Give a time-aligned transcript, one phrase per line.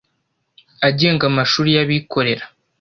[0.87, 2.45] agenga amashuri y Abikorera